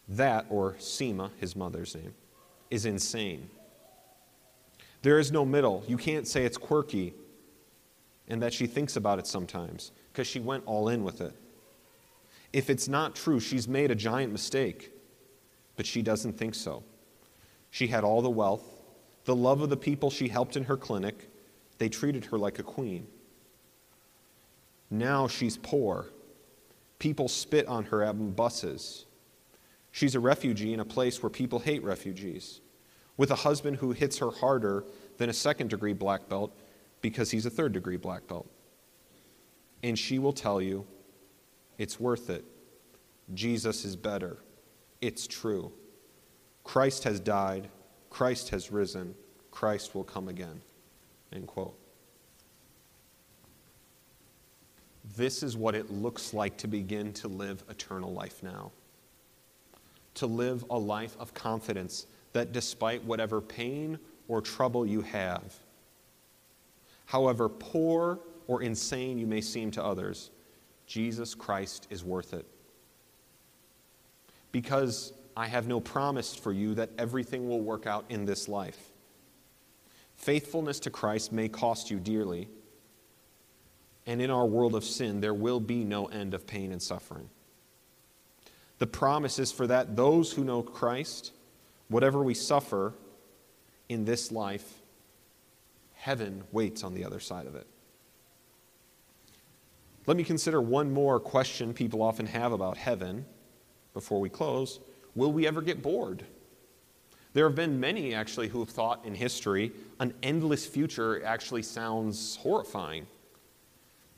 [0.10, 2.14] That, or Seema, his mother's name,
[2.70, 3.50] is insane.
[5.02, 5.84] There is no middle.
[5.88, 7.14] You can't say it's quirky
[8.28, 11.34] and that she thinks about it sometimes because she went all in with it.
[12.52, 14.92] If it's not true, she's made a giant mistake,
[15.76, 16.84] but she doesn't think so.
[17.76, 18.64] She had all the wealth,
[19.26, 21.30] the love of the people she helped in her clinic.
[21.78, 23.06] They treated her like a queen.
[24.90, 26.06] Now she's poor.
[27.00, 29.08] People spit on her on buses.
[29.92, 32.62] She's a refugee in a place where people hate refugees
[33.18, 34.86] with a husband who hits her harder
[35.18, 36.58] than a second degree black belt
[37.02, 38.50] because he's a third degree black belt.
[39.84, 40.88] And she will tell you
[41.78, 42.46] it's worth it.
[43.34, 44.38] Jesus is better.
[45.02, 45.74] It's true.
[46.66, 47.70] Christ has died.
[48.10, 49.16] Christ has risen.
[49.52, 50.60] Christ will come again.
[51.32, 51.80] End quote.
[55.16, 58.72] This is what it looks like to begin to live eternal life now.
[60.16, 65.54] To live a life of confidence that despite whatever pain or trouble you have,
[67.06, 70.32] however poor or insane you may seem to others,
[70.88, 72.46] Jesus Christ is worth it.
[74.52, 78.92] Because I have no promise for you that everything will work out in this life.
[80.16, 82.48] Faithfulness to Christ may cost you dearly,
[84.06, 87.30] and in our world of sin, there will be no end of pain and suffering.
[88.78, 91.32] The promise is for that those who know Christ
[91.88, 92.94] Whatever we suffer
[93.90, 94.82] in this life
[95.94, 97.66] Heaven waits on the other side of it.
[100.06, 103.26] Let me consider one more question people often have about heaven
[103.92, 104.80] before we close.
[105.16, 106.24] Will we ever get bored?
[107.34, 112.38] There have been many actually who have thought in history an endless future actually sounds
[112.38, 113.08] horrifying.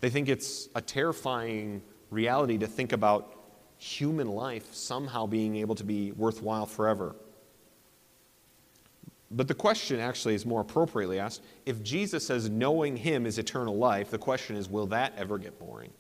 [0.02, 1.82] They think it's a terrifying
[2.12, 3.34] reality to think about
[3.78, 7.16] human life somehow being able to be worthwhile forever.
[9.32, 13.76] But the question actually is more appropriately asked if Jesus says knowing him is eternal
[13.76, 15.92] life, the question is will that ever get boring?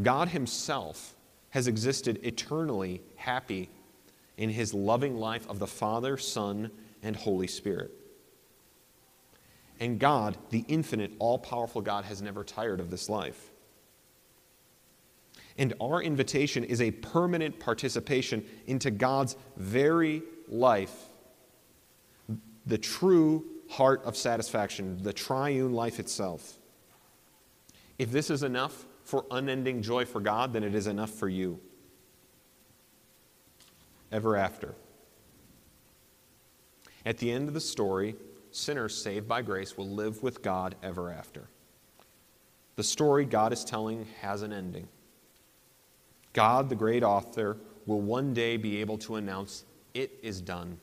[0.00, 1.15] God himself
[1.56, 3.70] has existed eternally happy
[4.36, 6.70] in his loving life of the Father, Son,
[7.02, 7.90] and Holy Spirit.
[9.80, 13.52] And God, the infinite, all powerful God, has never tired of this life.
[15.56, 21.06] And our invitation is a permanent participation into God's very life,
[22.66, 26.58] the true heart of satisfaction, the triune life itself.
[27.98, 31.60] If this is enough for unending joy for God, then it is enough for you.
[34.10, 34.74] Ever after.
[37.06, 38.16] At the end of the story,
[38.50, 41.48] sinners saved by grace will live with God ever after.
[42.74, 44.88] The story God is telling has an ending.
[46.32, 50.78] God, the great author, will one day be able to announce, It is done.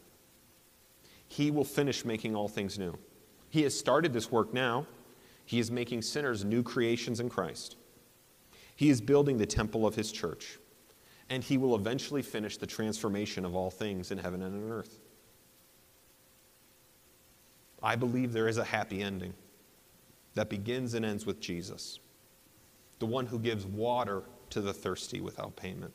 [1.27, 2.97] He will finish making all things new.
[3.49, 4.87] He has started this work now.
[5.45, 7.75] He is making sinners new creations in Christ.
[8.75, 10.59] He is building the temple of his church,
[11.29, 14.99] and he will eventually finish the transformation of all things in heaven and on earth.
[17.81, 19.33] I believe there is a happy ending
[20.35, 21.99] that begins and ends with Jesus,
[22.99, 25.93] the one who gives water to the thirsty without payment.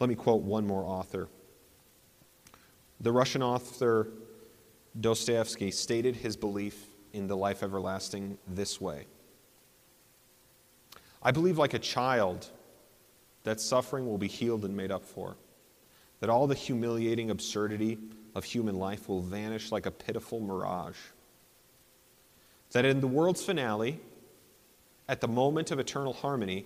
[0.00, 1.28] Let me quote one more author.
[3.00, 4.08] The Russian author
[4.98, 9.06] Dostoevsky stated his belief in the life everlasting this way
[11.22, 12.48] I believe, like a child,
[13.44, 15.36] that suffering will be healed and made up for,
[16.20, 17.98] that all the humiliating absurdity
[18.34, 20.96] of human life will vanish like a pitiful mirage,
[22.72, 24.00] that in the world's finale,
[25.08, 26.64] at the moment of eternal harmony,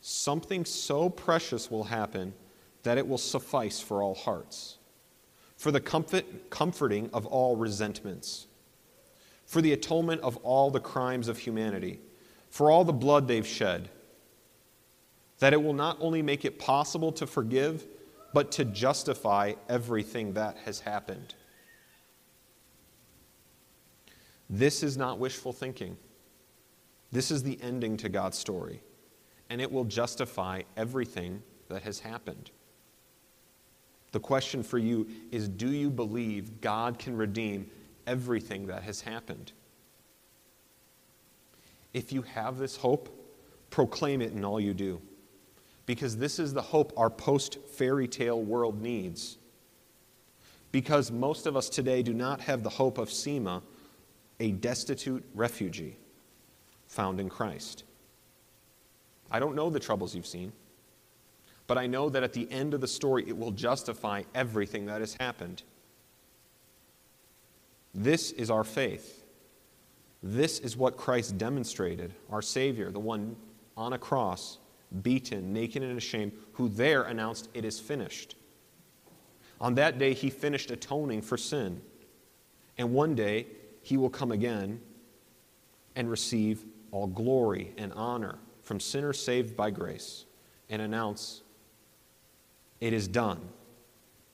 [0.00, 2.34] something so precious will happen
[2.82, 4.78] that it will suffice for all hearts,
[5.56, 8.46] for the comfort, comforting of all resentments,
[9.46, 11.98] for the atonement of all the crimes of humanity,
[12.50, 13.88] for all the blood they've shed,
[15.38, 17.86] that it will not only make it possible to forgive,
[18.34, 21.34] but to justify everything that has happened.
[24.48, 25.96] This is not wishful thinking.
[27.12, 28.82] This is the ending to God's story,
[29.48, 32.50] and it will justify everything that has happened.
[34.12, 37.70] The question for you is do you believe God can redeem
[38.06, 39.52] everything that has happened?
[41.92, 43.08] If you have this hope,
[43.70, 45.00] proclaim it in all you do.
[45.86, 49.38] Because this is the hope our post fairy tale world needs.
[50.72, 53.62] Because most of us today do not have the hope of Seema,
[54.38, 55.96] a destitute refugee
[56.86, 57.84] found in Christ.
[59.30, 60.52] I don't know the troubles you've seen,
[61.66, 65.00] but I know that at the end of the story, it will justify everything that
[65.00, 65.62] has happened.
[67.94, 69.19] This is our faith.
[70.22, 73.36] This is what Christ demonstrated, our Savior, the one
[73.76, 74.58] on a cross,
[75.02, 78.36] beaten, naked, and ashamed, who there announced, It is finished.
[79.60, 81.80] On that day, he finished atoning for sin.
[82.76, 83.46] And one day,
[83.82, 84.80] he will come again
[85.96, 90.26] and receive all glory and honor from sinners saved by grace
[90.68, 91.42] and announce,
[92.80, 93.40] It is done,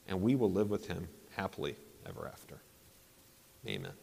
[0.07, 1.75] and we will live with him happily
[2.05, 2.57] ever after.
[3.65, 3.93] Amen.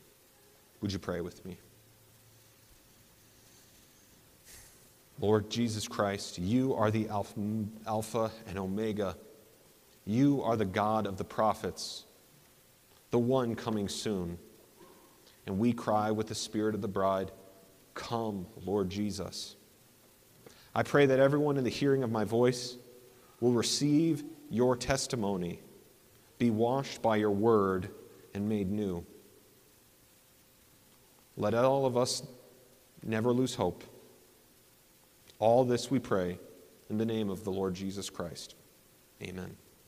[0.80, 1.59] Would you pray with me?
[5.21, 9.17] Lord Jesus Christ, you are the Alpha and Omega.
[10.05, 12.05] You are the God of the prophets,
[13.11, 14.39] the one coming soon.
[15.47, 17.31] And we cry with the spirit of the bride.
[17.95, 19.57] Come, Lord Jesus.
[20.75, 22.77] I pray that everyone in the hearing of my voice
[23.41, 25.61] will receive your testimony,
[26.39, 27.89] be washed by your word,
[28.35, 29.07] and made new.
[31.37, 32.23] Let all of us
[33.05, 33.85] never lose hope.
[35.45, 36.39] All this we pray
[36.89, 38.55] in the name of the Lord Jesus Christ.
[39.23, 39.59] Amen.